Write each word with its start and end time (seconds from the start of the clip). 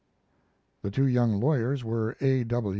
The 0.81 0.89
two 0.89 1.05
young 1.05 1.39
lawyers 1.39 1.83
were 1.83 2.17
A. 2.21 2.43